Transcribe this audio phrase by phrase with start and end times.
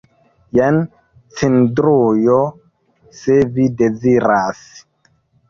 [0.59, 0.77] Jen
[1.41, 2.39] cindrujo,
[3.19, 4.65] se vi deziras.